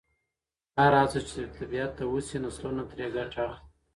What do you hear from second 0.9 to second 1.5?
هڅه چې